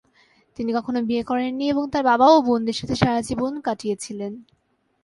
[0.57, 4.33] তিনি কখনও বিয়ে করেন নি এবং তাঁর বাবা ও বোনদের সাথে সারাজীবন জীবন কাটিয়েছিলেন।